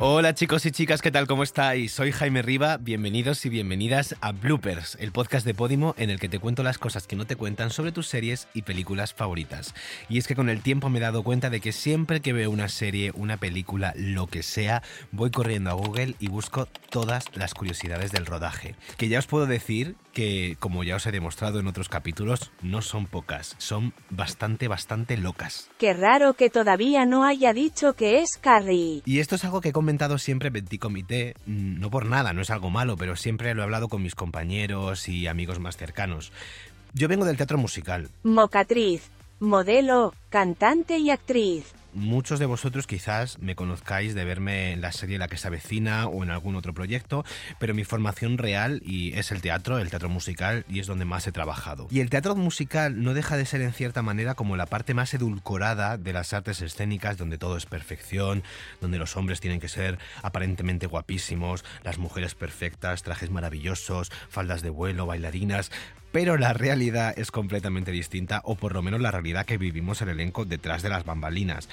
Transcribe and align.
Hola 0.00 0.32
chicos 0.32 0.64
y 0.64 0.70
chicas, 0.70 1.02
¿qué 1.02 1.10
tal? 1.10 1.26
¿Cómo 1.26 1.42
estáis? 1.42 1.90
Soy 1.90 2.12
Jaime 2.12 2.40
Riva, 2.40 2.76
bienvenidos 2.76 3.44
y 3.44 3.48
bienvenidas 3.48 4.14
a 4.20 4.30
Bloopers, 4.30 4.96
el 5.00 5.10
podcast 5.10 5.44
de 5.44 5.54
Podimo 5.54 5.96
en 5.98 6.08
el 6.10 6.20
que 6.20 6.28
te 6.28 6.38
cuento 6.38 6.62
las 6.62 6.78
cosas 6.78 7.08
que 7.08 7.16
no 7.16 7.26
te 7.26 7.34
cuentan 7.34 7.70
sobre 7.70 7.90
tus 7.90 8.06
series 8.06 8.46
y 8.54 8.62
películas 8.62 9.12
favoritas. 9.12 9.74
Y 10.08 10.18
es 10.18 10.28
que 10.28 10.36
con 10.36 10.50
el 10.50 10.62
tiempo 10.62 10.88
me 10.88 10.98
he 11.00 11.02
dado 11.02 11.24
cuenta 11.24 11.50
de 11.50 11.60
que 11.60 11.72
siempre 11.72 12.20
que 12.20 12.32
veo 12.32 12.48
una 12.52 12.68
serie, 12.68 13.10
una 13.16 13.38
película, 13.38 13.92
lo 13.96 14.28
que 14.28 14.44
sea, 14.44 14.84
voy 15.10 15.32
corriendo 15.32 15.70
a 15.70 15.74
Google 15.74 16.14
y 16.20 16.28
busco 16.28 16.68
todas 16.90 17.24
las 17.34 17.54
curiosidades 17.54 18.12
del 18.12 18.24
rodaje. 18.24 18.76
Que 18.98 19.08
ya 19.08 19.18
os 19.18 19.26
puedo 19.26 19.46
decir 19.46 19.96
que, 20.12 20.56
como 20.60 20.84
ya 20.84 20.96
os 20.96 21.06
he 21.06 21.12
demostrado 21.12 21.58
en 21.60 21.66
otros 21.66 21.88
capítulos, 21.88 22.52
no 22.62 22.82
son 22.82 23.06
pocas, 23.06 23.56
son 23.58 23.94
bastante, 24.10 24.68
bastante 24.68 25.16
locas. 25.16 25.70
Qué 25.78 25.92
raro 25.92 26.34
que 26.34 26.50
todavía 26.50 27.04
no 27.04 27.24
haya 27.24 27.52
dicho 27.52 27.94
que 27.94 28.20
es 28.20 28.36
Carrie. 28.40 29.02
Y 29.04 29.18
esto 29.18 29.34
es 29.34 29.44
algo 29.44 29.60
que 29.60 29.68
he 29.68 29.72
comentado 29.88 30.18
siempre 30.18 30.52
Petit 30.52 30.78
Comité, 30.78 31.34
mm, 31.46 31.80
no 31.80 31.88
por 31.88 32.04
nada, 32.04 32.34
no 32.34 32.42
es 32.42 32.50
algo 32.50 32.68
malo, 32.68 32.98
pero 32.98 33.16
siempre 33.16 33.54
lo 33.54 33.62
he 33.62 33.64
hablado 33.64 33.88
con 33.88 34.02
mis 34.02 34.14
compañeros 34.14 35.08
y 35.08 35.26
amigos 35.26 35.60
más 35.60 35.78
cercanos. 35.78 36.30
Yo 36.92 37.08
vengo 37.08 37.24
del 37.24 37.38
teatro 37.38 37.56
musical. 37.56 38.10
Mocatriz, 38.22 39.08
modelo, 39.40 40.12
cantante 40.28 40.98
y 40.98 41.08
actriz. 41.08 41.72
Muchos 41.98 42.38
de 42.38 42.46
vosotros 42.46 42.86
quizás 42.86 43.40
me 43.40 43.56
conozcáis 43.56 44.14
de 44.14 44.24
verme 44.24 44.70
en 44.70 44.80
la 44.80 44.92
serie 44.92 45.18
La 45.18 45.26
que 45.26 45.36
se 45.36 45.48
avecina 45.48 46.06
o 46.06 46.22
en 46.22 46.30
algún 46.30 46.54
otro 46.54 46.72
proyecto, 46.72 47.24
pero 47.58 47.74
mi 47.74 47.82
formación 47.82 48.38
real 48.38 48.80
y 48.84 49.18
es 49.18 49.32
el 49.32 49.40
teatro, 49.40 49.80
el 49.80 49.90
teatro 49.90 50.08
musical 50.08 50.64
y 50.68 50.78
es 50.78 50.86
donde 50.86 51.04
más 51.04 51.26
he 51.26 51.32
trabajado. 51.32 51.88
Y 51.90 51.98
el 51.98 52.08
teatro 52.08 52.36
musical 52.36 53.02
no 53.02 53.14
deja 53.14 53.36
de 53.36 53.46
ser 53.46 53.62
en 53.62 53.72
cierta 53.72 54.00
manera 54.02 54.36
como 54.36 54.56
la 54.56 54.66
parte 54.66 54.94
más 54.94 55.12
edulcorada 55.12 55.98
de 55.98 56.12
las 56.12 56.32
artes 56.32 56.62
escénicas 56.62 57.18
donde 57.18 57.36
todo 57.36 57.56
es 57.56 57.66
perfección, 57.66 58.44
donde 58.80 58.98
los 58.98 59.16
hombres 59.16 59.40
tienen 59.40 59.58
que 59.58 59.68
ser 59.68 59.98
aparentemente 60.22 60.86
guapísimos, 60.86 61.64
las 61.82 61.98
mujeres 61.98 62.36
perfectas, 62.36 63.02
trajes 63.02 63.30
maravillosos, 63.30 64.12
faldas 64.28 64.62
de 64.62 64.70
vuelo, 64.70 65.06
bailarinas, 65.06 65.72
pero 66.12 66.36
la 66.36 66.52
realidad 66.52 67.14
es 67.18 67.30
completamente 67.30 67.90
distinta, 67.90 68.40
o 68.44 68.54
por 68.54 68.74
lo 68.74 68.82
menos 68.82 69.00
la 69.00 69.10
realidad 69.10 69.46
que 69.46 69.58
vivimos 69.58 70.00
el 70.02 70.08
elenco 70.08 70.44
detrás 70.44 70.82
de 70.82 70.88
las 70.88 71.04
bambalinas. 71.04 71.68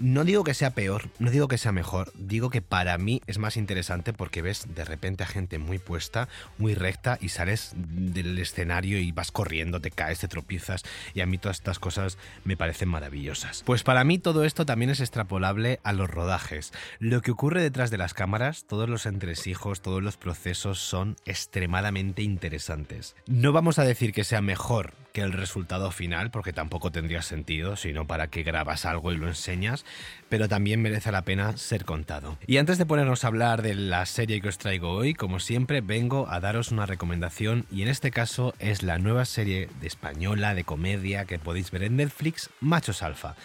No 0.00 0.24
digo 0.24 0.42
que 0.42 0.54
sea 0.54 0.70
peor, 0.70 1.08
no 1.18 1.30
digo 1.30 1.46
que 1.46 1.56
sea 1.56 1.70
mejor, 1.70 2.12
digo 2.16 2.50
que 2.50 2.60
para 2.60 2.98
mí 2.98 3.22
es 3.26 3.38
más 3.38 3.56
interesante 3.56 4.12
porque 4.12 4.42
ves 4.42 4.66
de 4.74 4.84
repente 4.84 5.22
a 5.22 5.26
gente 5.26 5.58
muy 5.58 5.78
puesta, 5.78 6.28
muy 6.58 6.74
recta 6.74 7.16
y 7.20 7.28
sales 7.28 7.72
del 7.76 8.38
escenario 8.38 8.98
y 8.98 9.12
vas 9.12 9.30
corriendo, 9.30 9.80
te 9.80 9.92
caes, 9.92 10.18
te 10.18 10.28
tropiezas 10.28 10.82
y 11.14 11.20
a 11.20 11.26
mí 11.26 11.38
todas 11.38 11.58
estas 11.58 11.78
cosas 11.78 12.18
me 12.44 12.56
parecen 12.56 12.88
maravillosas. 12.88 13.62
Pues 13.64 13.84
para 13.84 14.02
mí 14.02 14.18
todo 14.18 14.44
esto 14.44 14.66
también 14.66 14.90
es 14.90 15.00
extrapolable 15.00 15.78
a 15.84 15.92
los 15.92 16.10
rodajes. 16.10 16.72
Lo 16.98 17.22
que 17.22 17.30
ocurre 17.30 17.62
detrás 17.62 17.90
de 17.90 17.98
las 17.98 18.14
cámaras, 18.14 18.64
todos 18.66 18.88
los 18.88 19.06
entresijos, 19.06 19.80
todos 19.80 20.02
los 20.02 20.16
procesos 20.16 20.80
son 20.80 21.16
extremadamente 21.24 22.22
interesantes. 22.22 23.14
No 23.26 23.52
vamos 23.52 23.78
a 23.78 23.84
decir 23.84 24.12
que 24.12 24.24
sea 24.24 24.42
mejor 24.42 25.03
que 25.14 25.22
el 25.22 25.32
resultado 25.32 25.92
final, 25.92 26.32
porque 26.32 26.52
tampoco 26.52 26.90
tendría 26.90 27.22
sentido, 27.22 27.76
sino 27.76 28.04
para 28.04 28.26
que 28.26 28.42
grabas 28.42 28.84
algo 28.84 29.12
y 29.12 29.16
lo 29.16 29.28
enseñas, 29.28 29.86
pero 30.28 30.48
también 30.48 30.82
merece 30.82 31.12
la 31.12 31.22
pena 31.22 31.56
ser 31.56 31.84
contado. 31.84 32.36
Y 32.48 32.56
antes 32.56 32.78
de 32.78 32.84
ponernos 32.84 33.22
a 33.22 33.28
hablar 33.28 33.62
de 33.62 33.74
la 33.74 34.04
serie 34.06 34.40
que 34.40 34.48
os 34.48 34.58
traigo 34.58 34.90
hoy, 34.90 35.14
como 35.14 35.38
siempre, 35.38 35.80
vengo 35.82 36.28
a 36.28 36.40
daros 36.40 36.72
una 36.72 36.84
recomendación 36.84 37.64
y 37.70 37.82
en 37.82 37.88
este 37.88 38.10
caso 38.10 38.54
es 38.58 38.82
la 38.82 38.98
nueva 38.98 39.24
serie 39.24 39.68
de 39.80 39.86
española 39.86 40.52
de 40.52 40.64
comedia 40.64 41.26
que 41.26 41.38
podéis 41.38 41.70
ver 41.70 41.84
en 41.84 41.96
Netflix, 41.96 42.50
Machos 42.60 43.04
Alfa. 43.04 43.36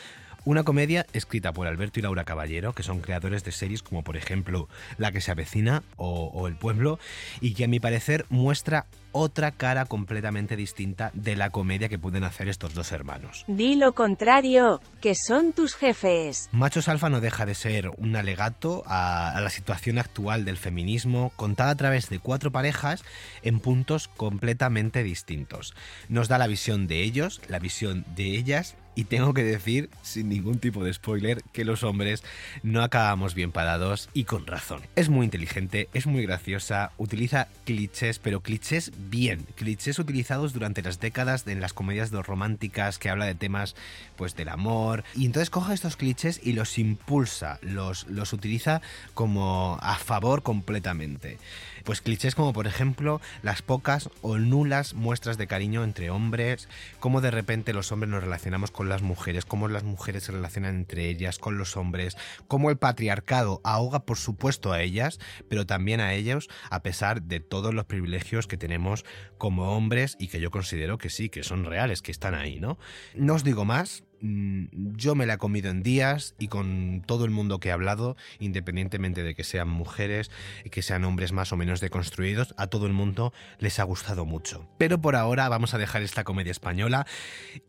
Una 0.50 0.64
comedia 0.64 1.06
escrita 1.14 1.54
por 1.54 1.68
Alberto 1.68 2.00
y 2.00 2.02
Laura 2.02 2.24
Caballero, 2.24 2.74
que 2.74 2.82
son 2.82 3.02
creadores 3.02 3.44
de 3.44 3.52
series 3.52 3.84
como 3.84 4.04
por 4.04 4.18
ejemplo 4.18 4.68
La 4.98 5.12
que 5.12 5.22
se 5.22 5.30
avecina 5.30 5.84
o, 5.96 6.32
o 6.34 6.48
El 6.48 6.56
pueblo, 6.56 6.98
y 7.40 7.54
que 7.54 7.66
a 7.66 7.68
mi 7.68 7.80
parecer 7.80 8.26
muestra 8.30 8.88
otra 9.12 9.52
cara 9.52 9.86
completamente 9.86 10.56
distinta 10.56 11.12
de 11.14 11.36
la 11.36 11.52
comedia 11.52 11.88
que 11.88 12.00
pueden 12.00 12.24
hacer 12.24 12.50
estos 12.50 12.74
dos 12.74 12.92
hermanos. 12.92 13.46
Di 13.48 13.76
lo 13.76 13.94
contrario, 13.94 14.82
que 15.02 15.14
son 15.14 15.54
tus 15.54 15.76
jefes. 15.76 16.50
Machos 16.52 16.88
Alfa 16.88 17.10
no 17.10 17.22
deja 17.22 17.46
de 17.46 17.54
ser 17.54 17.92
un 17.98 18.16
alegato 18.16 18.82
a, 18.88 19.30
a, 19.30 19.42
la 19.42 19.52
situación 19.52 20.00
actual 20.00 20.46
del 20.46 20.58
feminismo, 20.58 21.32
contada 21.36 21.70
a 21.70 21.76
través 21.76 22.10
de 22.10 22.18
cuatro 22.18 22.52
parejas 22.52 23.04
en 23.44 23.60
puntos 23.60 24.08
completamente 24.08 25.04
distintos. 25.04 25.76
Nos 26.08 26.28
da 26.28 26.40
la 26.40 26.48
visión 26.48 26.88
de 26.88 27.04
ellos, 27.04 27.40
la 27.48 27.60
visión 27.60 28.04
de 28.16 28.36
ellas 28.36 28.76
y 29.00 29.06
tengo 29.06 29.34
que 29.34 29.46
decir, 29.46 29.90
sin 30.02 30.28
ningún 30.28 30.60
tipo 30.60 30.84
de 30.84 30.94
spoiler, 30.94 31.42
que 31.54 31.64
los 31.64 31.84
hombres 31.84 32.22
no 32.64 32.84
acabamos 32.84 33.34
bien 33.34 33.54
parados 33.54 34.10
y 34.14 34.26
con 34.26 34.46
razón. 34.46 34.82
Es 34.98 35.08
muy 35.08 35.24
inteligente, 35.24 35.88
es 35.94 36.06
muy 36.06 36.24
graciosa, 36.24 36.92
utiliza 36.98 37.48
clichés, 37.64 38.20
pero 38.20 38.42
clichés 38.42 38.92
bien, 39.10 39.46
clichés 39.56 40.00
utilizados 40.00 40.52
durante 40.52 40.82
las 40.82 41.00
décadas 41.00 41.48
en 41.48 41.62
las 41.62 41.72
comedias 41.72 42.12
románticas 42.12 43.00
que 43.00 43.10
habla 43.10 43.26
de 43.26 43.36
temas 43.36 43.74
pues 44.18 44.36
del 44.36 44.50
amor 44.50 45.06
y 45.16 45.26
entonces 45.26 45.50
coge 45.50 45.74
estos 45.74 45.96
clichés 45.96 46.42
y 46.44 46.52
los 46.52 46.78
impulsa, 46.78 47.58
los, 47.62 48.06
los 48.08 48.34
utiliza 48.34 48.82
como 49.14 49.78
a 49.82 49.96
favor 49.96 50.44
completamente. 50.44 51.38
Pues 51.86 52.02
clichés 52.02 52.36
como 52.36 52.52
por 52.52 52.68
ejemplo 52.68 53.22
las 53.44 53.62
pocas 53.62 54.10
o 54.22 54.38
nulas 54.38 54.94
muestras 54.94 55.38
de 55.38 55.48
cariño 55.48 55.86
entre 55.86 56.10
hombres, 56.10 56.68
cómo 57.00 57.22
de 57.22 57.32
repente 57.32 57.72
los 57.72 57.94
hombres 57.94 58.12
nos 58.12 58.22
relacionamos 58.22 58.72
con 58.72 58.89
las 58.90 59.02
mujeres, 59.02 59.46
cómo 59.46 59.68
las 59.68 59.84
mujeres 59.84 60.24
se 60.24 60.32
relacionan 60.32 60.76
entre 60.76 61.08
ellas, 61.08 61.40
con 61.40 61.58
los 61.58 61.78
hombres, 61.78 62.18
cómo 62.48 62.70
el 62.70 62.78
patriarcado 62.78 63.62
ahoga 63.64 64.06
por 64.06 64.18
supuesto 64.18 64.74
a 64.74 64.82
ellas, 64.82 65.20
pero 65.48 65.66
también 65.66 66.02
a 66.02 66.14
ellos 66.14 66.50
a 66.70 66.82
pesar 66.82 67.22
de 67.22 67.40
todos 67.40 67.74
los 67.74 67.86
privilegios 67.86 68.48
que 68.48 68.58
tenemos 68.58 69.06
como 69.38 69.76
hombres 69.76 70.18
y 70.20 70.28
que 70.28 70.40
yo 70.40 70.52
considero 70.52 70.98
que 70.98 71.10
sí, 71.10 71.30
que 71.30 71.44
son 71.44 71.66
reales, 71.66 72.02
que 72.02 72.12
están 72.12 72.36
ahí, 72.36 72.60
¿no? 72.60 72.78
No 73.16 73.36
os 73.36 73.44
digo 73.44 73.66
más, 73.66 74.04
yo 74.22 75.16
me 75.16 75.26
la 75.26 75.36
he 75.36 75.38
comido 75.38 75.70
en 75.70 75.84
días 75.84 76.36
y 76.40 76.48
con 76.48 77.04
todo 77.06 77.26
el 77.26 77.32
mundo 77.32 77.60
que 77.60 77.70
he 77.70 77.72
hablado, 77.72 78.16
independientemente 78.40 79.24
de 79.24 79.36
que 79.36 79.44
sean 79.44 79.70
mujeres 79.70 80.32
que 80.72 80.82
sean 80.82 81.04
hombres 81.04 81.32
más 81.32 81.52
o 81.52 81.58
menos 81.58 81.82
deconstruidos, 81.82 82.54
a 82.58 82.68
todo 82.68 82.86
el 82.88 82.94
mundo 82.94 83.34
les 83.60 83.80
ha 83.80 83.84
gustado 83.84 84.26
mucho. 84.26 84.68
Pero 84.78 85.02
por 85.02 85.16
ahora 85.16 85.50
vamos 85.50 85.74
a 85.74 85.78
dejar 85.78 86.02
esta 86.02 86.24
comedia 86.24 86.52
española 86.52 87.06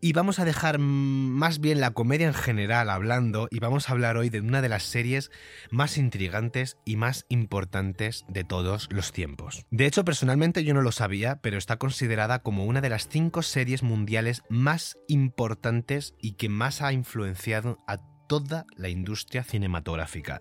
y 0.01 0.13
vamos 0.13 0.39
a 0.39 0.45
dejar 0.45 0.79
más 0.79 1.61
bien 1.61 1.81
la 1.81 1.93
comedia 1.93 2.27
en 2.27 2.35
general 2.35 2.91
hablando 2.91 3.49
y 3.51 3.59
vamos 3.59 3.89
a 3.89 3.93
hablar 3.93 4.17
hoy 4.17 4.31
de 4.31 4.41
una 4.41 4.63
de 4.63 4.69
las 4.69 4.85
series 4.85 5.31
más 5.71 5.99
intrigantes 5.99 6.77
y 6.85 6.97
más 6.97 7.27
importantes 7.29 8.25
de 8.29 8.45
todos 8.45 8.89
los 8.91 9.13
tiempos. 9.13 9.65
De 9.71 9.87
hecho, 9.87 10.05
personalmente 10.05 10.65
yo 10.65 10.75
no 10.75 10.83
lo 10.83 10.93
sabía, 10.93 11.41
pero 11.41 11.59
está 11.59 11.77
considerada 11.77 12.41
como 12.41 12.65
una 12.65 12.81
de 12.81 12.91
las 12.91 13.09
cinco 13.09 13.43
series 13.43 13.83
mundiales 13.83 14.43
más 14.49 14.99
importantes 15.09 16.15
y 16.21 16.33
que 16.41 16.49
más 16.49 16.81
ha 16.81 16.95
influenciado 16.95 17.77
a 17.87 17.99
toda 18.27 18.65
la 18.75 18.89
industria 18.89 19.45
cinematográfica. 19.45 20.41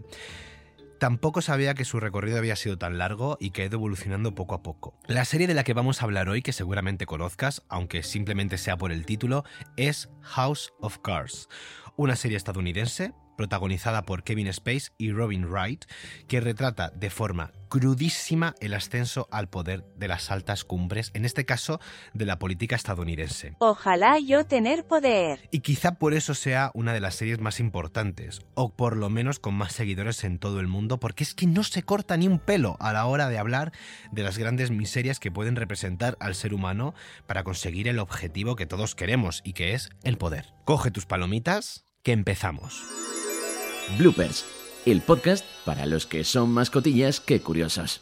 Tampoco 0.97 1.41
sabía 1.41 1.73
que 1.73 1.83
su 1.83 1.99
recorrido 1.99 2.37
había 2.37 2.55
sido 2.55 2.77
tan 2.77 2.97
largo 2.97 3.35
y 3.37 3.49
que 3.51 3.63
ha 3.63 3.65
ido 3.65 3.75
evolucionando 3.75 4.33
poco 4.33 4.55
a 4.55 4.63
poco. 4.63 4.97
La 5.07 5.25
serie 5.25 5.45
de 5.45 5.55
la 5.55 5.65
que 5.65 5.73
vamos 5.73 6.01
a 6.01 6.05
hablar 6.05 6.29
hoy, 6.29 6.41
que 6.41 6.53
seguramente 6.53 7.05
conozcas, 7.05 7.63
aunque 7.67 8.01
simplemente 8.01 8.57
sea 8.57 8.77
por 8.77 8.93
el 8.93 9.05
título, 9.05 9.43
es 9.75 10.09
House 10.21 10.71
of 10.79 10.99
Cards, 10.99 11.49
una 11.97 12.15
serie 12.15 12.37
estadounidense 12.37 13.11
protagonizada 13.39 14.01
por 14.01 14.23
Kevin 14.23 14.47
Space 14.47 14.91
y 14.97 15.13
Robin 15.13 15.45
Wright, 15.45 15.85
que 16.27 16.41
retrata 16.41 16.89
de 16.89 17.09
forma 17.09 17.53
crudísima 17.69 18.53
el 18.59 18.73
ascenso 18.73 19.29
al 19.31 19.47
poder 19.47 19.85
de 19.95 20.09
las 20.09 20.29
altas 20.29 20.65
cumbres, 20.65 21.09
en 21.13 21.23
este 21.23 21.45
caso 21.45 21.79
de 22.13 22.25
la 22.25 22.37
política 22.37 22.75
estadounidense. 22.75 23.55
Ojalá 23.59 24.19
yo 24.19 24.45
tener 24.45 24.85
poder. 24.85 25.47
Y 25.51 25.61
quizá 25.61 25.93
por 25.93 26.13
eso 26.13 26.33
sea 26.33 26.71
una 26.73 26.91
de 26.91 26.99
las 26.99 27.15
series 27.15 27.39
más 27.39 27.61
importantes, 27.61 28.41
o 28.55 28.75
por 28.75 28.97
lo 28.97 29.09
menos 29.09 29.39
con 29.39 29.53
más 29.53 29.71
seguidores 29.71 30.25
en 30.25 30.37
todo 30.37 30.59
el 30.59 30.67
mundo, 30.67 30.99
porque 30.99 31.23
es 31.23 31.33
que 31.33 31.47
no 31.47 31.63
se 31.63 31.83
corta 31.83 32.17
ni 32.17 32.27
un 32.27 32.39
pelo 32.39 32.75
a 32.81 32.91
la 32.91 33.05
hora 33.05 33.29
de 33.29 33.37
hablar 33.37 33.71
de 34.11 34.23
las 34.23 34.37
grandes 34.37 34.69
miserias 34.69 35.21
que 35.21 35.31
pueden 35.31 35.55
representar 35.55 36.17
al 36.19 36.35
ser 36.35 36.53
humano 36.53 36.93
para 37.25 37.45
conseguir 37.45 37.87
el 37.87 37.99
objetivo 37.99 38.57
que 38.57 38.65
todos 38.65 38.95
queremos 38.95 39.39
y 39.45 39.53
que 39.53 39.75
es 39.75 39.91
el 40.03 40.17
poder. 40.17 40.53
Coge 40.65 40.91
tus 40.91 41.05
palomitas, 41.05 41.85
que 42.03 42.11
empezamos. 42.11 42.83
Bloopers, 43.97 44.45
el 44.85 45.01
podcast 45.01 45.45
para 45.65 45.85
los 45.85 46.05
que 46.05 46.23
son 46.23 46.51
más 46.51 46.69
cotillas 46.69 47.19
que 47.19 47.41
curiosos. 47.41 48.01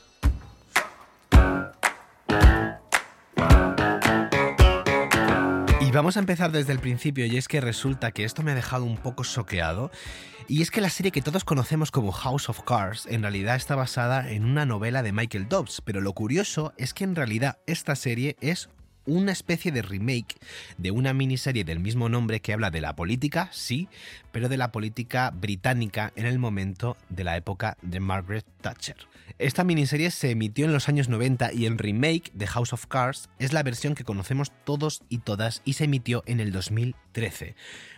Y 5.81 5.91
vamos 5.91 6.17
a 6.17 6.19
empezar 6.19 6.51
desde 6.51 6.73
el 6.73 6.79
principio 6.79 7.25
y 7.25 7.37
es 7.37 7.47
que 7.47 7.61
resulta 7.61 8.11
que 8.11 8.25
esto 8.25 8.43
me 8.43 8.51
ha 8.51 8.55
dejado 8.55 8.83
un 8.83 8.97
poco 8.97 9.23
choqueado. 9.23 9.89
Y 10.49 10.61
es 10.61 10.71
que 10.71 10.81
la 10.81 10.89
serie 10.89 11.11
que 11.11 11.21
todos 11.21 11.43
conocemos 11.43 11.91
como 11.91 12.11
House 12.11 12.49
of 12.49 12.61
Cards 12.63 13.05
en 13.05 13.21
realidad 13.21 13.55
está 13.55 13.75
basada 13.75 14.29
en 14.29 14.45
una 14.45 14.65
novela 14.65 15.03
de 15.03 15.13
Michael 15.13 15.47
Dobbs, 15.49 15.81
pero 15.83 16.01
lo 16.01 16.13
curioso 16.13 16.73
es 16.77 16.93
que 16.93 17.03
en 17.03 17.15
realidad 17.15 17.59
esta 17.67 17.95
serie 17.95 18.37
es 18.41 18.69
una 19.07 19.31
especie 19.31 19.71
de 19.71 19.81
remake 19.81 20.35
de 20.77 20.91
una 20.91 21.13
miniserie 21.13 21.63
del 21.63 21.79
mismo 21.79 22.09
nombre 22.09 22.39
que 22.39 22.53
habla 22.53 22.69
de 22.69 22.81
la 22.81 22.95
política, 22.95 23.49
sí, 23.51 23.87
pero 24.31 24.49
de 24.49 24.57
la 24.57 24.71
política 24.71 25.31
británica 25.31 26.13
en 26.15 26.27
el 26.27 26.37
momento 26.37 26.97
de 27.09 27.23
la 27.23 27.37
época 27.37 27.77
de 27.81 27.99
Margaret 27.99 28.45
Thatcher. 28.61 28.97
Esta 29.39 29.63
miniserie 29.63 30.11
se 30.11 30.31
emitió 30.31 30.65
en 30.65 30.73
los 30.73 30.89
años 30.89 31.09
90 31.09 31.53
y 31.53 31.65
el 31.65 31.77
remake 31.77 32.31
de 32.33 32.47
House 32.47 32.73
of 32.73 32.87
Cards 32.87 33.29
es 33.39 33.53
la 33.53 33.63
versión 33.63 33.95
que 33.95 34.03
conocemos 34.03 34.51
todos 34.65 35.03
y 35.09 35.19
todas 35.19 35.61
y 35.63 35.73
se 35.73 35.85
emitió 35.85 36.23
en 36.25 36.39
el 36.39 36.51
2013. 36.51 37.55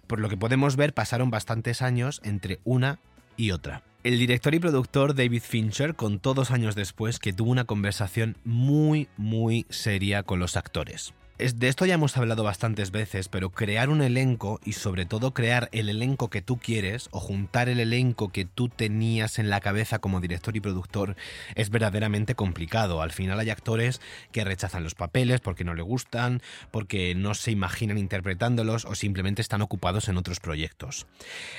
Por 0.08 0.20
lo 0.20 0.30
que 0.30 0.38
podemos 0.38 0.76
ver 0.76 0.94
pasaron 0.94 1.32
bastantes 1.32 1.82
años 1.82 2.22
entre 2.24 2.60
una 2.64 3.00
y 3.38 3.52
otra. 3.52 3.89
El 4.02 4.18
director 4.18 4.56
y 4.56 4.60
productor 4.60 5.14
David 5.14 5.42
Fincher 5.42 5.94
contó 5.94 6.34
dos 6.34 6.52
años 6.52 6.74
después 6.74 7.20
que 7.20 7.34
tuvo 7.34 7.52
una 7.52 7.66
conversación 7.66 8.38
muy, 8.46 9.10
muy 9.18 9.66
seria 9.70 10.24
con 10.24 10.40
los 10.40 10.56
actores 10.56 11.14
de 11.40 11.70
esto 11.70 11.86
ya 11.86 11.94
hemos 11.94 12.18
hablado 12.18 12.44
bastantes 12.44 12.92
veces, 12.92 13.30
pero 13.30 13.50
crear 13.50 13.90
un 13.90 14.02
elenco 14.02 14.60
y 14.66 14.74
sobre 14.74 15.06
todo 15.06 15.34
crear 15.34 15.70
el 15.72 15.88
elenco 15.88 16.30
que 16.30 16.42
tú 16.42 16.58
quieres 16.58 17.08
o 17.12 17.22
juntar 17.22 17.70
el 17.70 17.80
elenco 17.80 18.30
que 18.30 18.44
tú 18.44 18.68
tenías 18.68 19.40
en 19.40 19.50
la 19.50 19.62
cabeza 19.62 20.00
como 20.00 20.20
director 20.20 20.58
y 20.58 20.60
productor 20.60 21.16
es 21.56 21.70
verdaderamente 21.70 22.36
complicado. 22.36 23.02
Al 23.02 23.14
final 23.14 23.40
hay 23.40 23.52
actores 23.52 24.02
que 24.34 24.44
rechazan 24.44 24.84
los 24.84 24.96
papeles 24.96 25.40
porque 25.40 25.64
no 25.64 25.76
le 25.76 25.82
gustan, 25.82 26.42
porque 26.72 27.16
no 27.16 27.34
se 27.34 27.52
imaginan 27.52 27.98
interpretándolos 27.98 28.84
o 28.84 28.94
simplemente 28.94 29.42
están 29.42 29.62
ocupados 29.62 30.10
en 30.10 30.18
otros 30.18 30.42
proyectos. 30.42 31.08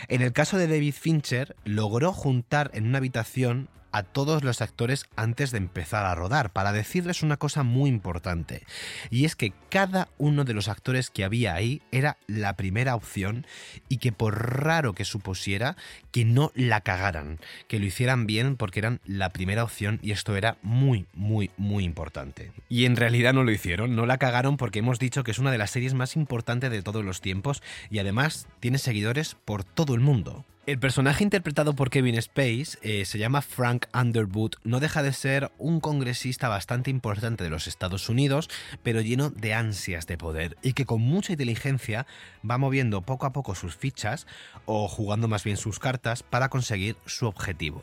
En 0.08 0.20
el 0.20 0.34
caso 0.34 0.58
de 0.58 0.68
David 0.68 0.94
Fincher, 0.94 1.56
logró 1.64 2.12
juntar 2.12 2.70
en 2.74 2.86
una 2.86 2.98
habitación 2.98 3.70
a 3.92 4.02
todos 4.02 4.44
los 4.44 4.60
actores 4.60 5.06
antes 5.16 5.50
de 5.50 5.58
empezar 5.58 6.06
a 6.06 6.14
rodar, 6.14 6.50
para 6.50 6.72
decirles 6.72 7.22
una 7.22 7.36
cosa 7.36 7.62
muy 7.62 7.90
importante, 7.90 8.62
y 9.10 9.24
es 9.24 9.36
que 9.36 9.52
cada 9.68 10.08
uno 10.18 10.44
de 10.44 10.54
los 10.54 10.68
actores 10.68 11.10
que 11.10 11.24
había 11.24 11.54
ahí 11.54 11.82
era 11.90 12.16
la 12.26 12.54
primera 12.54 12.94
opción 12.94 13.46
y 13.88 13.98
que 13.98 14.12
por 14.12 14.62
raro 14.62 14.94
que 14.94 15.04
supusiera, 15.04 15.76
que 16.10 16.24
no 16.24 16.52
la 16.54 16.80
cagaran, 16.80 17.38
que 17.68 17.78
lo 17.78 17.86
hicieran 17.86 18.26
bien 18.26 18.56
porque 18.56 18.80
eran 18.80 19.00
la 19.04 19.30
primera 19.30 19.64
opción 19.64 19.98
y 20.02 20.12
esto 20.12 20.36
era 20.36 20.58
muy, 20.62 21.06
muy, 21.14 21.50
muy 21.56 21.84
importante. 21.84 22.52
Y 22.68 22.84
en 22.84 22.96
realidad 22.96 23.32
no 23.32 23.44
lo 23.44 23.52
hicieron, 23.52 23.96
no 23.96 24.06
la 24.06 24.18
cagaron 24.18 24.56
porque 24.56 24.80
hemos 24.80 24.98
dicho 24.98 25.24
que 25.24 25.30
es 25.30 25.38
una 25.38 25.52
de 25.52 25.58
las 25.58 25.70
series 25.70 25.94
más 25.94 26.16
importantes 26.16 26.70
de 26.70 26.82
todos 26.82 27.04
los 27.04 27.20
tiempos 27.20 27.62
y 27.90 27.98
además 27.98 28.48
tiene 28.60 28.78
seguidores 28.78 29.36
por 29.44 29.64
todo 29.64 29.94
el 29.94 30.00
mundo. 30.00 30.44
El 30.70 30.78
personaje 30.78 31.24
interpretado 31.24 31.74
por 31.74 31.90
Kevin 31.90 32.14
Space 32.14 32.78
eh, 32.82 33.04
se 33.04 33.18
llama 33.18 33.42
Frank 33.42 33.86
Underwood, 33.92 34.52
no 34.62 34.78
deja 34.78 35.02
de 35.02 35.12
ser 35.12 35.50
un 35.58 35.80
congresista 35.80 36.48
bastante 36.48 36.90
importante 36.90 37.42
de 37.42 37.50
los 37.50 37.66
Estados 37.66 38.08
Unidos, 38.08 38.48
pero 38.84 39.00
lleno 39.00 39.30
de 39.30 39.52
ansias 39.52 40.06
de 40.06 40.16
poder 40.16 40.56
y 40.62 40.74
que 40.74 40.86
con 40.86 41.00
mucha 41.00 41.32
inteligencia 41.32 42.06
va 42.48 42.56
moviendo 42.56 43.02
poco 43.02 43.26
a 43.26 43.32
poco 43.32 43.56
sus 43.56 43.74
fichas 43.74 44.28
o 44.64 44.86
jugando 44.86 45.26
más 45.26 45.42
bien 45.42 45.56
sus 45.56 45.80
cartas 45.80 46.22
para 46.22 46.50
conseguir 46.50 46.94
su 47.04 47.26
objetivo. 47.26 47.82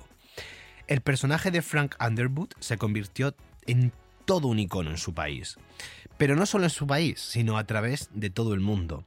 El 0.87 1.01
personaje 1.01 1.51
de 1.51 1.61
Frank 1.61 1.93
Underwood 1.99 2.51
se 2.61 2.77
convirtió 2.77 3.35
en 3.65 3.91
todo 4.23 4.47
un 4.47 4.59
icono 4.59 4.91
en 4.91 4.97
su 4.97 5.13
país, 5.13 5.57
pero 6.17 6.37
no 6.37 6.45
solo 6.45 6.63
en 6.63 6.69
su 6.69 6.87
país, 6.87 7.19
sino 7.19 7.57
a 7.57 7.65
través 7.65 8.09
de 8.13 8.29
todo 8.29 8.53
el 8.53 8.61
mundo. 8.61 9.03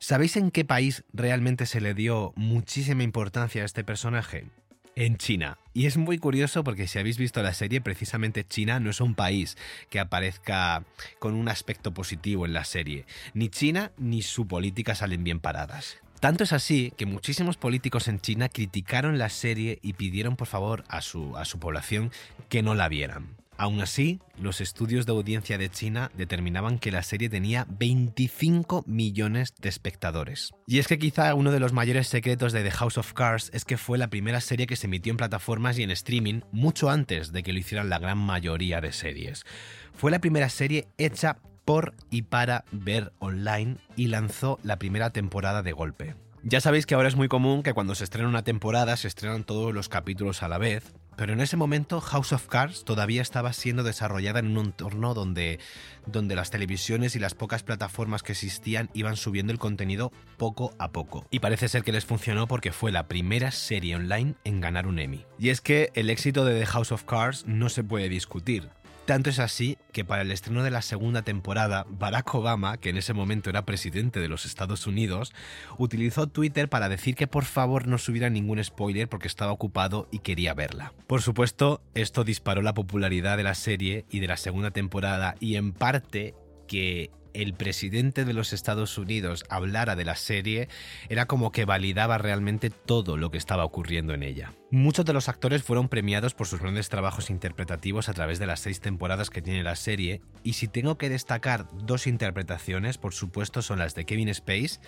¿Sabéis 0.00 0.36
en 0.36 0.52
qué 0.52 0.64
país 0.64 1.04
realmente 1.12 1.66
se 1.66 1.80
le 1.80 1.92
dio 1.92 2.32
muchísima 2.36 3.02
importancia 3.02 3.62
a 3.62 3.64
este 3.64 3.82
personaje? 3.82 4.46
En 4.94 5.16
China. 5.16 5.58
Y 5.74 5.86
es 5.86 5.96
muy 5.96 6.18
curioso 6.18 6.62
porque 6.62 6.86
si 6.86 7.00
habéis 7.00 7.18
visto 7.18 7.42
la 7.42 7.52
serie, 7.52 7.80
precisamente 7.80 8.46
China 8.46 8.78
no 8.78 8.90
es 8.90 9.00
un 9.00 9.16
país 9.16 9.56
que 9.90 9.98
aparezca 9.98 10.84
con 11.18 11.34
un 11.34 11.48
aspecto 11.48 11.92
positivo 11.94 12.46
en 12.46 12.52
la 12.52 12.64
serie. 12.64 13.06
Ni 13.34 13.48
China 13.48 13.90
ni 13.96 14.22
su 14.22 14.46
política 14.46 14.94
salen 14.94 15.24
bien 15.24 15.40
paradas. 15.40 15.98
Tanto 16.20 16.44
es 16.44 16.52
así 16.52 16.92
que 16.96 17.06
muchísimos 17.06 17.56
políticos 17.56 18.06
en 18.06 18.20
China 18.20 18.48
criticaron 18.48 19.18
la 19.18 19.28
serie 19.28 19.80
y 19.82 19.94
pidieron 19.94 20.36
por 20.36 20.46
favor 20.46 20.84
a 20.88 21.00
su, 21.00 21.36
a 21.36 21.44
su 21.44 21.58
población 21.58 22.12
que 22.48 22.62
no 22.62 22.76
la 22.76 22.88
vieran. 22.88 23.37
Aún 23.60 23.80
así, 23.80 24.20
los 24.40 24.60
estudios 24.60 25.04
de 25.04 25.10
audiencia 25.10 25.58
de 25.58 25.68
China 25.68 26.12
determinaban 26.16 26.78
que 26.78 26.92
la 26.92 27.02
serie 27.02 27.28
tenía 27.28 27.66
25 27.68 28.84
millones 28.86 29.52
de 29.60 29.68
espectadores. 29.68 30.52
Y 30.68 30.78
es 30.78 30.86
que 30.86 31.00
quizá 31.00 31.34
uno 31.34 31.50
de 31.50 31.58
los 31.58 31.72
mayores 31.72 32.06
secretos 32.06 32.52
de 32.52 32.62
The 32.62 32.70
House 32.70 32.98
of 32.98 33.14
Cards 33.14 33.50
es 33.52 33.64
que 33.64 33.76
fue 33.76 33.98
la 33.98 34.10
primera 34.10 34.40
serie 34.40 34.68
que 34.68 34.76
se 34.76 34.86
emitió 34.86 35.10
en 35.10 35.16
plataformas 35.16 35.76
y 35.76 35.82
en 35.82 35.90
streaming 35.90 36.42
mucho 36.52 36.88
antes 36.88 37.32
de 37.32 37.42
que 37.42 37.52
lo 37.52 37.58
hicieran 37.58 37.88
la 37.88 37.98
gran 37.98 38.18
mayoría 38.18 38.80
de 38.80 38.92
series. 38.92 39.44
Fue 39.92 40.12
la 40.12 40.20
primera 40.20 40.50
serie 40.50 40.86
hecha 40.96 41.38
por 41.64 41.94
y 42.10 42.22
para 42.22 42.64
ver 42.70 43.12
online 43.18 43.78
y 43.96 44.06
lanzó 44.06 44.60
la 44.62 44.78
primera 44.78 45.10
temporada 45.10 45.64
de 45.64 45.72
golpe. 45.72 46.14
Ya 46.44 46.60
sabéis 46.60 46.86
que 46.86 46.94
ahora 46.94 47.08
es 47.08 47.16
muy 47.16 47.26
común 47.26 47.64
que 47.64 47.74
cuando 47.74 47.96
se 47.96 48.04
estrena 48.04 48.28
una 48.28 48.44
temporada 48.44 48.96
se 48.96 49.08
estrenan 49.08 49.42
todos 49.42 49.74
los 49.74 49.88
capítulos 49.88 50.42
a 50.44 50.48
la 50.48 50.58
vez, 50.58 50.94
pero 51.18 51.32
en 51.32 51.40
ese 51.40 51.56
momento 51.56 52.00
House 52.00 52.32
of 52.32 52.46
Cards 52.46 52.84
todavía 52.84 53.22
estaba 53.22 53.52
siendo 53.52 53.82
desarrollada 53.82 54.38
en 54.38 54.56
un 54.56 54.66
entorno 54.66 55.14
donde, 55.14 55.58
donde 56.06 56.36
las 56.36 56.52
televisiones 56.52 57.16
y 57.16 57.18
las 57.18 57.34
pocas 57.34 57.64
plataformas 57.64 58.22
que 58.22 58.32
existían 58.32 58.88
iban 58.94 59.16
subiendo 59.16 59.52
el 59.52 59.58
contenido 59.58 60.12
poco 60.36 60.72
a 60.78 60.92
poco. 60.92 61.26
Y 61.30 61.40
parece 61.40 61.68
ser 61.68 61.82
que 61.82 61.90
les 61.90 62.04
funcionó 62.04 62.46
porque 62.46 62.70
fue 62.70 62.92
la 62.92 63.08
primera 63.08 63.50
serie 63.50 63.96
online 63.96 64.36
en 64.44 64.60
ganar 64.60 64.86
un 64.86 65.00
Emmy. 65.00 65.26
Y 65.40 65.48
es 65.48 65.60
que 65.60 65.90
el 65.94 66.08
éxito 66.08 66.44
de 66.44 66.60
The 66.60 66.66
House 66.66 66.92
of 66.92 67.02
Cards 67.02 67.44
no 67.46 67.68
se 67.68 67.82
puede 67.82 68.08
discutir. 68.08 68.70
Tanto 69.08 69.30
es 69.30 69.38
así 69.38 69.78
que 69.90 70.04
para 70.04 70.20
el 70.20 70.30
estreno 70.30 70.62
de 70.62 70.70
la 70.70 70.82
segunda 70.82 71.22
temporada, 71.22 71.86
Barack 71.88 72.34
Obama, 72.34 72.76
que 72.76 72.90
en 72.90 72.98
ese 72.98 73.14
momento 73.14 73.48
era 73.48 73.64
presidente 73.64 74.20
de 74.20 74.28
los 74.28 74.44
Estados 74.44 74.86
Unidos, 74.86 75.32
utilizó 75.78 76.26
Twitter 76.26 76.68
para 76.68 76.90
decir 76.90 77.14
que 77.14 77.26
por 77.26 77.46
favor 77.46 77.86
no 77.86 77.96
subiera 77.96 78.28
ningún 78.28 78.62
spoiler 78.62 79.08
porque 79.08 79.26
estaba 79.26 79.50
ocupado 79.50 80.08
y 80.10 80.18
quería 80.18 80.52
verla. 80.52 80.92
Por 81.06 81.22
supuesto, 81.22 81.80
esto 81.94 82.22
disparó 82.22 82.60
la 82.60 82.74
popularidad 82.74 83.38
de 83.38 83.44
la 83.44 83.54
serie 83.54 84.04
y 84.10 84.20
de 84.20 84.26
la 84.26 84.36
segunda 84.36 84.72
temporada 84.72 85.36
y 85.40 85.56
en 85.56 85.72
parte 85.72 86.34
que 86.66 87.10
el 87.32 87.54
presidente 87.54 88.24
de 88.24 88.32
los 88.32 88.52
Estados 88.52 88.98
Unidos 88.98 89.44
hablara 89.48 89.96
de 89.96 90.04
la 90.04 90.16
serie 90.16 90.68
era 91.08 91.26
como 91.26 91.52
que 91.52 91.64
validaba 91.64 92.18
realmente 92.18 92.68
todo 92.70 93.16
lo 93.16 93.30
que 93.30 93.38
estaba 93.38 93.64
ocurriendo 93.64 94.12
en 94.12 94.22
ella. 94.22 94.52
Muchos 94.70 95.06
de 95.06 95.14
los 95.14 95.30
actores 95.30 95.62
fueron 95.62 95.88
premiados 95.88 96.34
por 96.34 96.46
sus 96.46 96.60
grandes 96.60 96.90
trabajos 96.90 97.30
interpretativos 97.30 98.10
a 98.10 98.12
través 98.12 98.38
de 98.38 98.46
las 98.46 98.60
seis 98.60 98.80
temporadas 98.80 99.30
que 99.30 99.40
tiene 99.40 99.62
la 99.62 99.76
serie, 99.76 100.20
y 100.42 100.52
si 100.52 100.68
tengo 100.68 100.98
que 100.98 101.08
destacar 101.08 101.66
dos 101.72 102.06
interpretaciones, 102.06 102.98
por 102.98 103.14
supuesto 103.14 103.62
son 103.62 103.78
las 103.78 103.94
de 103.94 104.04
Kevin 104.04 104.28
Space 104.28 104.78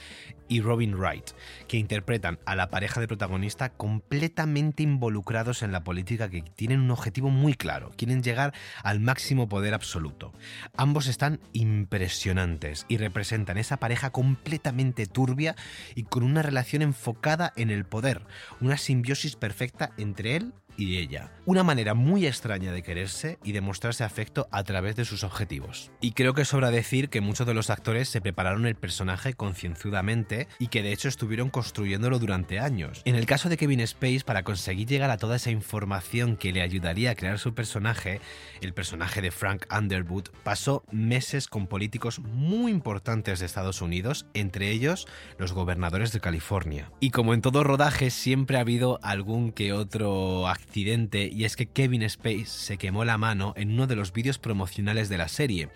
y 0.48 0.60
Robin 0.60 0.94
Wright, 0.94 1.30
que 1.66 1.78
interpretan 1.78 2.38
a 2.44 2.56
la 2.56 2.68
pareja 2.68 3.00
de 3.00 3.08
protagonista 3.08 3.70
completamente 3.70 4.82
involucrados 4.82 5.62
en 5.62 5.72
la 5.72 5.82
política 5.82 6.28
que 6.28 6.42
tienen 6.42 6.80
un 6.80 6.90
objetivo 6.90 7.30
muy 7.30 7.54
claro, 7.54 7.90
quieren 7.96 8.22
llegar 8.22 8.52
al 8.82 9.00
máximo 9.00 9.48
poder 9.48 9.72
absoluto. 9.72 10.34
Ambos 10.76 11.06
están 11.06 11.40
impresionantes 11.54 12.84
y 12.86 12.98
representan 12.98 13.56
esa 13.56 13.78
pareja 13.78 14.10
completamente 14.10 15.06
turbia 15.06 15.56
y 15.94 16.02
con 16.02 16.22
una 16.22 16.42
relación 16.42 16.82
enfocada 16.82 17.54
en 17.56 17.70
el 17.70 17.86
poder, 17.86 18.20
una 18.60 18.76
simbiosis 18.76 19.36
perfecta 19.36 19.69
entre 19.98 20.36
él 20.36 20.52
y 20.76 20.98
ella. 20.98 21.32
Una 21.46 21.62
manera 21.62 21.94
muy 21.94 22.26
extraña 22.26 22.72
de 22.72 22.82
quererse 22.82 23.38
y 23.42 23.52
de 23.52 23.60
mostrarse 23.60 24.04
afecto 24.04 24.48
a 24.52 24.62
través 24.62 24.96
de 24.96 25.04
sus 25.04 25.24
objetivos. 25.24 25.90
Y 26.00 26.12
creo 26.12 26.34
que 26.34 26.44
sobra 26.44 26.70
decir 26.70 27.08
que 27.08 27.20
muchos 27.20 27.46
de 27.46 27.54
los 27.54 27.70
actores 27.70 28.08
se 28.08 28.20
prepararon 28.20 28.66
el 28.66 28.76
personaje 28.76 29.34
concienzudamente 29.34 30.48
y 30.58 30.68
que 30.68 30.82
de 30.82 30.92
hecho 30.92 31.08
estuvieron 31.08 31.50
construyéndolo 31.50 32.18
durante 32.18 32.60
años. 32.60 33.02
En 33.04 33.16
el 33.16 33.26
caso 33.26 33.48
de 33.48 33.56
Kevin 33.56 33.80
Space, 33.80 34.22
para 34.24 34.42
conseguir 34.42 34.86
llegar 34.86 35.10
a 35.10 35.18
toda 35.18 35.36
esa 35.36 35.50
información 35.50 36.36
que 36.36 36.52
le 36.52 36.62
ayudaría 36.62 37.10
a 37.10 37.14
crear 37.14 37.38
su 37.38 37.54
personaje, 37.54 38.20
el 38.60 38.72
personaje 38.72 39.20
de 39.20 39.30
Frank 39.30 39.66
Underwood 39.76 40.28
pasó 40.44 40.84
meses 40.92 41.48
con 41.48 41.66
políticos 41.66 42.20
muy 42.20 42.70
importantes 42.70 43.40
de 43.40 43.46
Estados 43.46 43.82
Unidos, 43.82 44.26
entre 44.34 44.70
ellos 44.70 45.06
los 45.38 45.52
gobernadores 45.52 46.12
de 46.12 46.20
California. 46.20 46.90
Y 47.00 47.10
como 47.10 47.34
en 47.34 47.42
todo 47.42 47.64
rodaje 47.64 48.10
siempre 48.10 48.56
ha 48.56 48.60
habido 48.60 49.00
algún 49.02 49.52
que 49.52 49.72
otro 49.72 50.46
actor 50.46 50.59
accidente 50.60 51.28
y 51.32 51.44
es 51.44 51.56
que 51.56 51.66
Kevin 51.66 52.02
Space 52.02 52.46
se 52.46 52.78
quemó 52.78 53.04
la 53.04 53.18
mano 53.18 53.54
en 53.56 53.72
uno 53.72 53.86
de 53.86 53.96
los 53.96 54.12
vídeos 54.12 54.38
promocionales 54.38 55.08
de 55.08 55.18
la 55.18 55.28
serie. 55.28 55.68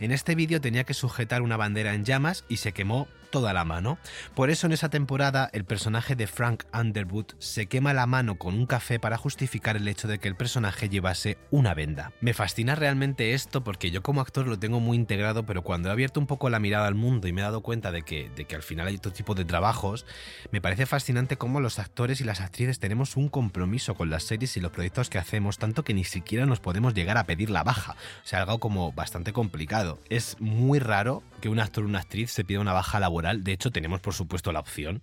En 0.00 0.10
este 0.10 0.34
vídeo 0.34 0.60
tenía 0.60 0.84
que 0.84 0.94
sujetar 0.94 1.42
una 1.42 1.56
bandera 1.56 1.94
en 1.94 2.04
llamas 2.04 2.44
y 2.48 2.56
se 2.56 2.72
quemó 2.72 3.08
toda 3.30 3.52
la 3.52 3.64
mano. 3.64 3.98
Por 4.34 4.50
eso 4.50 4.66
en 4.66 4.72
esa 4.72 4.88
temporada 4.88 5.48
el 5.52 5.64
personaje 5.64 6.16
de 6.16 6.26
Frank 6.26 6.64
Underwood 6.72 7.26
se 7.38 7.66
quema 7.66 7.94
la 7.94 8.06
mano 8.06 8.36
con 8.36 8.54
un 8.54 8.66
café 8.66 8.98
para 8.98 9.16
justificar 9.16 9.76
el 9.76 9.88
hecho 9.88 10.08
de 10.08 10.18
que 10.18 10.28
el 10.28 10.36
personaje 10.36 10.88
llevase 10.88 11.38
una 11.50 11.74
venda. 11.74 12.12
Me 12.20 12.34
fascina 12.34 12.74
realmente 12.74 13.34
esto 13.34 13.62
porque 13.62 13.90
yo 13.90 14.02
como 14.02 14.20
actor 14.20 14.46
lo 14.46 14.58
tengo 14.58 14.80
muy 14.80 14.96
integrado, 14.96 15.44
pero 15.44 15.62
cuando 15.62 15.88
he 15.88 15.92
abierto 15.92 16.20
un 16.20 16.26
poco 16.26 16.50
la 16.50 16.58
mirada 16.58 16.86
al 16.86 16.94
mundo 16.94 17.28
y 17.28 17.32
me 17.32 17.40
he 17.40 17.44
dado 17.44 17.62
cuenta 17.62 17.92
de 17.92 18.02
que, 18.02 18.30
de 18.30 18.44
que 18.44 18.56
al 18.56 18.62
final 18.62 18.86
hay 18.86 18.96
otro 18.96 19.12
tipo 19.12 19.34
de 19.34 19.44
trabajos, 19.44 20.06
me 20.50 20.60
parece 20.60 20.86
fascinante 20.86 21.36
cómo 21.36 21.60
los 21.60 21.78
actores 21.78 22.20
y 22.20 22.24
las 22.24 22.40
actrices 22.40 22.78
tenemos 22.78 23.16
un 23.16 23.28
compromiso 23.28 23.94
con 23.94 24.10
las 24.10 24.24
series 24.24 24.56
y 24.56 24.60
los 24.60 24.72
proyectos 24.72 25.10
que 25.10 25.18
hacemos, 25.18 25.58
tanto 25.58 25.84
que 25.84 25.94
ni 25.94 26.04
siquiera 26.04 26.46
nos 26.46 26.60
podemos 26.60 26.94
llegar 26.94 27.16
a 27.16 27.24
pedir 27.24 27.50
la 27.50 27.62
baja. 27.62 27.92
O 28.24 28.26
sea, 28.26 28.40
algo 28.40 28.58
como 28.58 28.92
bastante 28.92 29.32
complicado. 29.32 29.98
Es 30.08 30.36
muy 30.40 30.78
raro 30.78 31.22
que 31.40 31.48
un 31.48 31.60
actor 31.60 31.84
o 31.84 31.86
una 31.86 32.00
actriz 32.00 32.30
se 32.30 32.44
pida 32.44 32.60
una 32.60 32.72
baja 32.72 33.00
laboral. 33.00 33.19
De 33.20 33.52
hecho, 33.52 33.70
tenemos 33.70 34.00
por 34.00 34.14
supuesto 34.14 34.52
la 34.52 34.60
opción, 34.60 35.00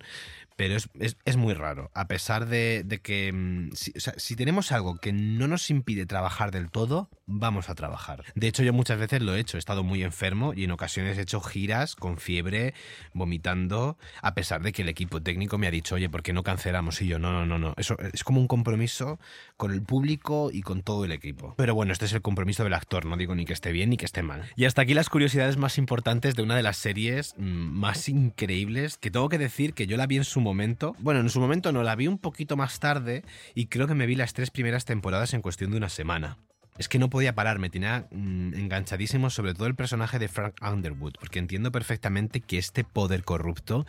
pero 0.58 0.74
es, 0.74 1.36
muy 1.36 1.54
raro. 1.54 1.88
A 1.94 2.08
pesar 2.08 2.46
de, 2.48 2.84
que 3.00 3.32
mm, 3.32 3.70
si, 3.74 4.34
tenemos 4.34 4.72
algo 4.72 4.96
que 4.96 5.12
no 5.12 5.46
nos 5.46 5.70
impide 5.70 6.04
trabajar 6.04 6.50
del 6.50 6.68
todo, 6.68 7.08
vamos 7.26 7.70
a 7.70 7.76
trabajar. 7.76 8.24
De 8.34 8.48
hecho, 8.48 8.64
yo 8.64 8.72
muchas 8.72 8.98
veces 8.98 9.22
lo 9.22 9.36
he 9.36 9.38
hecho. 9.38 9.56
He 9.56 9.60
estado 9.60 9.84
muy 9.84 10.02
enfermo 10.02 10.54
y 10.56 10.64
en 10.64 10.72
ocasiones 10.72 11.16
he 11.16 11.20
hecho 11.20 11.40
giras 11.40 11.94
con 11.94 12.18
fiebre, 12.18 12.74
vomitando, 13.12 13.98
a 14.20 14.34
pesar 14.34 14.60
de 14.62 14.72
que 14.72 14.82
el 14.82 14.88
equipo 14.88 15.22
técnico 15.22 15.58
me 15.58 15.68
ha 15.68 15.70
dicho, 15.70 15.94
oye, 15.94 16.10
¿por 16.10 16.24
qué 16.24 16.32
no 16.32 16.42
cancelamos? 16.42 17.00
Y 17.02 17.06
yo, 17.06 17.20
no, 17.20 17.30
no, 17.30 17.46
no, 17.46 17.60
no. 17.60 17.74
Eso 17.76 17.96
es 18.12 18.24
como 18.24 18.40
un 18.40 18.48
compromiso 18.48 19.20
con 19.56 19.70
el 19.70 19.82
público 19.82 20.50
y 20.52 20.62
con 20.62 20.82
todo 20.82 21.04
el 21.04 21.12
equipo. 21.12 21.54
Pero 21.56 21.76
bueno, 21.76 21.92
este 21.92 22.06
es 22.06 22.14
el 22.14 22.22
compromiso 22.22 22.64
del 22.64 22.74
actor. 22.74 23.06
No 23.06 23.16
digo 23.16 23.36
ni 23.36 23.44
que 23.44 23.52
esté 23.52 23.70
bien 23.70 23.90
ni 23.90 23.96
que 23.96 24.06
esté 24.06 24.24
mal. 24.24 24.42
Y 24.56 24.64
hasta 24.64 24.82
aquí 24.82 24.92
las 24.92 25.08
curiosidades 25.08 25.56
más 25.56 25.78
importantes 25.78 26.34
de 26.34 26.42
una 26.42 26.56
de 26.56 26.64
las 26.64 26.78
series 26.78 27.36
mm, 27.38 27.44
más 27.44 28.08
increíbles 28.08 28.98
que 28.98 29.12
tengo 29.12 29.28
que 29.28 29.38
decir 29.38 29.72
que 29.72 29.86
yo 29.86 29.96
la 29.96 30.08
vi 30.08 30.16
en 30.16 30.24
su 30.24 30.47
momento. 30.48 30.96
Bueno, 30.98 31.20
en 31.20 31.28
su 31.30 31.40
momento 31.40 31.72
no, 31.72 31.82
la 31.82 31.94
vi 31.94 32.08
un 32.08 32.18
poquito 32.18 32.56
más 32.56 32.80
tarde 32.80 33.22
y 33.54 33.66
creo 33.66 33.86
que 33.86 33.94
me 33.94 34.06
vi 34.06 34.14
las 34.14 34.32
tres 34.32 34.50
primeras 34.50 34.84
temporadas 34.84 35.34
en 35.34 35.42
cuestión 35.42 35.70
de 35.70 35.76
una 35.76 35.88
semana. 35.88 36.38
Es 36.78 36.88
que 36.88 36.98
no 36.98 37.10
podía 37.10 37.34
parar, 37.34 37.58
me 37.58 37.70
tenía 37.70 38.06
mm, 38.10 38.54
enganchadísimo 38.54 39.30
sobre 39.30 39.52
todo 39.52 39.66
el 39.66 39.74
personaje 39.74 40.18
de 40.18 40.28
Frank 40.28 40.54
Underwood, 40.62 41.14
porque 41.18 41.40
entiendo 41.40 41.72
perfectamente 41.72 42.40
que 42.40 42.56
este 42.56 42.84
poder 42.84 43.24
corrupto, 43.24 43.84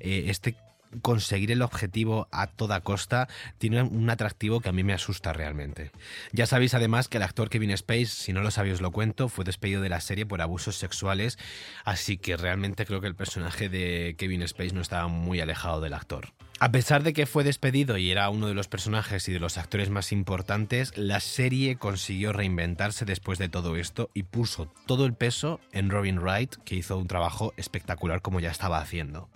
eh, 0.00 0.24
este 0.28 0.56
conseguir 1.02 1.50
el 1.52 1.62
objetivo 1.62 2.28
a 2.30 2.46
toda 2.46 2.80
costa 2.80 3.28
tiene 3.58 3.82
un 3.82 4.10
atractivo 4.10 4.60
que 4.60 4.68
a 4.68 4.72
mí 4.72 4.82
me 4.82 4.92
asusta 4.92 5.32
realmente. 5.32 5.90
Ya 6.32 6.46
sabéis 6.46 6.74
además 6.74 7.08
que 7.08 7.18
el 7.18 7.22
actor 7.22 7.48
Kevin 7.48 7.70
Space, 7.70 8.06
si 8.06 8.32
no 8.32 8.42
lo 8.42 8.50
sabéis 8.50 8.74
os 8.74 8.80
lo 8.80 8.90
cuento, 8.90 9.28
fue 9.28 9.44
despedido 9.44 9.82
de 9.82 9.88
la 9.88 10.00
serie 10.00 10.26
por 10.26 10.42
abusos 10.42 10.76
sexuales, 10.76 11.38
así 11.84 12.16
que 12.18 12.36
realmente 12.36 12.86
creo 12.86 13.00
que 13.00 13.06
el 13.06 13.14
personaje 13.14 13.68
de 13.68 14.14
Kevin 14.18 14.42
Space 14.42 14.74
no 14.74 14.80
estaba 14.80 15.08
muy 15.08 15.40
alejado 15.40 15.80
del 15.80 15.94
actor. 15.94 16.32
A 16.62 16.72
pesar 16.72 17.02
de 17.04 17.14
que 17.14 17.24
fue 17.24 17.42
despedido 17.42 17.96
y 17.96 18.10
era 18.10 18.28
uno 18.28 18.46
de 18.46 18.52
los 18.52 18.68
personajes 18.68 19.26
y 19.30 19.32
de 19.32 19.40
los 19.40 19.56
actores 19.56 19.88
más 19.88 20.12
importantes, 20.12 20.92
la 20.94 21.20
serie 21.20 21.76
consiguió 21.76 22.34
reinventarse 22.34 23.06
después 23.06 23.38
de 23.38 23.48
todo 23.48 23.76
esto 23.76 24.10
y 24.12 24.24
puso 24.24 24.70
todo 24.84 25.06
el 25.06 25.14
peso 25.14 25.58
en 25.72 25.88
Robin 25.88 26.18
Wright, 26.18 26.56
que 26.66 26.74
hizo 26.74 26.98
un 26.98 27.08
trabajo 27.08 27.54
espectacular 27.56 28.20
como 28.20 28.40
ya 28.40 28.50
estaba 28.50 28.78
haciendo. 28.78 29.30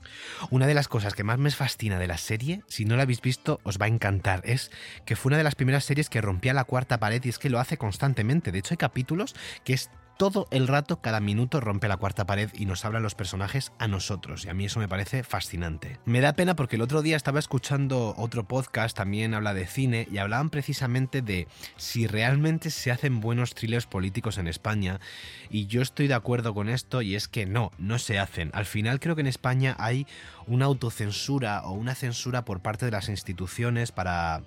Una 0.51 0.67
de 0.67 0.75
las 0.75 0.87
cosas 0.87 1.15
que 1.15 1.25
más 1.25 1.39
me 1.39 1.51
fascina 1.51 1.99
de 1.99 2.09
la 2.09 2.19
serie, 2.19 2.61
si 2.69 2.85
no 2.85 2.95
la 2.95 3.05
habéis 3.05 3.23
visto 3.23 3.59
os 3.63 3.81
va 3.81 3.87
a 3.87 3.89
encantar, 3.89 4.43
es 4.45 4.71
que 5.07 5.17
fue 5.17 5.31
una 5.31 5.39
de 5.39 5.45
las 5.45 5.55
primeras 5.55 5.87
series 5.87 6.11
que 6.11 6.21
rompía 6.21 6.53
la 6.53 6.65
cuarta 6.65 7.01
pared 7.01 7.25
y 7.25 7.31
es 7.31 7.39
que 7.39 7.49
lo 7.49 7.59
hace 7.59 7.79
constantemente. 7.79 8.53
De 8.53 8.59
hecho 8.59 8.75
hay 8.75 8.79
capítulos 8.79 9.35
que 9.65 9.73
es 9.73 9.89
todo 10.17 10.47
el 10.51 10.69
rato, 10.69 11.01
cada 11.01 11.21
minuto 11.21 11.61
rompe 11.61 11.89
la 11.89 11.97
cuarta 11.97 12.27
pared 12.27 12.51
y 12.55 12.67
nos 12.67 12.85
hablan 12.85 13.03
los 13.03 13.15
personajes 13.15 13.73
a 13.79 13.89
nosotros. 13.89 14.45
Y 14.45 14.49
a 14.49 14.55
mí 14.55 14.67
eso 14.67 14.81
me 14.81 14.89
parece 14.89 15.25
fascinante. 15.25 15.99
Me 16.05 16.21
da 16.21 16.35
pena 16.35 16.57
porque 16.57 16.77
el 16.77 16.83
otro 16.83 17.03
día 17.03 17.17
estaba 17.17 17.39
escuchando 17.39 18.15
otro 18.17 18.45
podcast, 18.45 18.97
también 18.97 19.35
habla 19.35 19.55
de 19.55 19.67
cine, 19.67 20.07
y 20.11 20.19
hablaban 20.19 20.51
precisamente 20.51 21.23
de 21.23 21.49
si 21.77 22.07
realmente 22.07 22.71
se 22.71 22.91
hacen 22.91 23.21
buenos 23.21 23.55
thrillers 23.55 23.87
políticos 23.87 24.39
en 24.39 24.49
España. 24.49 25.01
Y 25.51 25.67
yo 25.67 25.83
estoy 25.83 26.09
de 26.09 26.15
acuerdo 26.15 26.55
con 26.55 26.69
esto 26.69 27.03
y 27.03 27.15
es 27.15 27.29
que 27.29 27.47
no, 27.47 27.73
no 27.79 27.99
se 27.99 28.19
hacen. 28.19 28.51
Al 28.55 28.67
final 28.67 29.01
creo 29.01 29.15
que 29.15 29.23
en 29.23 29.27
España 29.27 29.77
hay 29.79 30.07
una 30.47 30.67
autocensura 30.67 31.63
o 31.65 31.73
una 31.73 31.95
censura 31.95 32.45
por 32.45 32.61
parte 32.61 32.85
de 32.85 32.91
las 32.93 33.09
instituciones 33.09 33.93
para, 33.93 34.43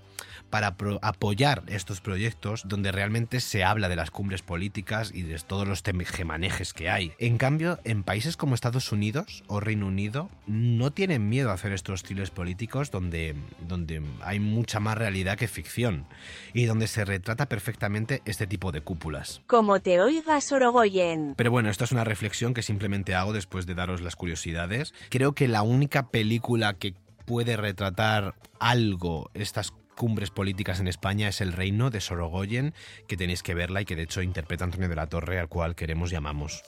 para 0.49 0.75
apoyar 1.01 1.63
estos 1.67 2.01
proyectos 2.01 2.63
donde 2.65 2.91
realmente 2.91 3.39
se 3.39 3.63
habla 3.63 3.89
de 3.89 3.95
las 3.95 4.11
cumbres 4.11 4.41
políticas 4.41 5.11
y 5.13 5.23
de 5.23 5.35
todos 5.57 5.67
los 5.67 5.81
tejemanejes 5.81 6.71
que 6.71 6.87
hay. 6.87 7.13
En 7.17 7.39
cambio, 7.39 7.79
en 7.83 8.03
países 8.03 8.37
como 8.37 8.53
Estados 8.53 8.91
Unidos 8.91 9.43
o 9.47 9.59
Reino 9.59 9.87
Unido 9.87 10.29
no 10.45 10.91
tienen 10.91 11.29
miedo 11.29 11.49
a 11.49 11.53
hacer 11.53 11.71
estos 11.71 12.01
estilos 12.01 12.29
políticos 12.29 12.91
donde, 12.91 13.33
donde 13.67 14.03
hay 14.21 14.39
mucha 14.39 14.79
más 14.79 14.95
realidad 14.99 15.35
que 15.35 15.47
ficción 15.47 16.05
y 16.53 16.65
donde 16.65 16.85
se 16.85 17.05
retrata 17.05 17.47
perfectamente 17.47 18.21
este 18.25 18.45
tipo 18.45 18.71
de 18.71 18.81
cúpulas. 18.81 19.41
Como 19.47 19.79
te 19.79 19.99
oigas, 19.99 20.43
Sorogoyen. 20.43 21.33
Pero 21.35 21.49
bueno, 21.49 21.71
esto 21.71 21.85
es 21.85 21.91
una 21.91 22.03
reflexión 22.03 22.53
que 22.53 22.61
simplemente 22.61 23.15
hago 23.15 23.33
después 23.33 23.65
de 23.65 23.73
daros 23.73 24.01
las 24.01 24.15
curiosidades. 24.15 24.93
Creo 25.09 25.33
que 25.33 25.47
la 25.47 25.63
única 25.63 26.09
película 26.09 26.75
que 26.75 26.93
puede 27.25 27.57
retratar 27.57 28.35
algo 28.59 29.31
estas 29.33 29.73
cumbres 29.97 30.29
políticas 30.29 30.79
en 30.79 30.87
España 30.87 31.27
es 31.27 31.41
El 31.41 31.51
Reino 31.51 31.89
de 31.89 31.99
Sorogoyen, 31.99 32.73
que 33.07 33.17
tenéis 33.17 33.43
que 33.43 33.53
verla 33.53 33.81
y 33.81 33.85
que 33.85 33.97
de 33.97 34.03
hecho 34.03 34.21
interpreta 34.21 34.63
Antonio 34.63 34.87
de 34.87 34.95
la 34.95 35.07
Torre, 35.07 35.39
al 35.39 35.49
cual 35.49 35.75
queremos 35.75 36.11
llamamos. 36.11 36.63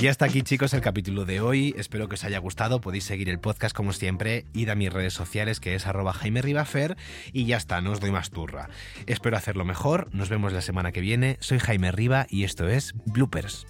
Y 0.00 0.06
hasta 0.06 0.26
aquí 0.26 0.42
chicos 0.42 0.74
el 0.74 0.80
capítulo 0.80 1.24
de 1.24 1.40
hoy, 1.40 1.74
espero 1.76 2.08
que 2.08 2.14
os 2.14 2.22
haya 2.22 2.38
gustado, 2.38 2.80
podéis 2.80 3.02
seguir 3.02 3.28
el 3.28 3.40
podcast 3.40 3.74
como 3.74 3.92
siempre, 3.92 4.44
id 4.52 4.68
a 4.68 4.76
mis 4.76 4.92
redes 4.92 5.12
sociales 5.12 5.58
que 5.58 5.74
es 5.74 5.88
arroba 5.88 6.12
Jaime 6.12 6.40
Ribafer 6.40 6.96
y 7.32 7.46
ya 7.46 7.56
está, 7.56 7.80
no 7.80 7.90
os 7.90 7.98
doy 7.98 8.12
más 8.12 8.30
turra. 8.30 8.68
Espero 9.06 9.36
hacerlo 9.36 9.64
mejor, 9.64 10.08
nos 10.14 10.28
vemos 10.28 10.52
la 10.52 10.60
semana 10.60 10.92
que 10.92 11.00
viene, 11.00 11.36
soy 11.40 11.58
Jaime 11.58 11.90
Riba 11.90 12.28
y 12.30 12.44
esto 12.44 12.68
es 12.68 12.94
Bloopers. 13.06 13.66